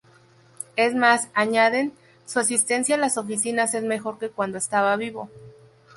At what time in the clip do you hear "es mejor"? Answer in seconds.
3.75-4.17